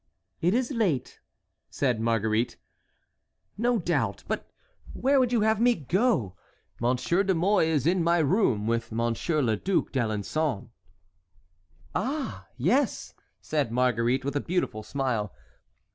[0.41, 1.19] "It is late,"
[1.69, 2.57] said Marguerite.
[3.55, 4.49] "No doubt; but
[4.93, 6.35] where would you have me go?
[6.79, 10.69] Monsieur de Mouy is in my room with Monsieur le Duc d'Alençon."
[11.93, 12.47] "Ah!
[12.57, 15.31] yes," said Marguerite, with a beautiful smile.